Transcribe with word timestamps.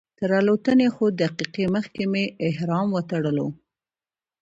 تر 0.19 0.29
الوتنې 0.39 0.87
څو 0.95 1.05
دقیقې 1.21 1.65
مخکې 1.75 2.03
مې 2.11 2.23
احرام 2.47 2.87
وتړلو. 2.91 3.47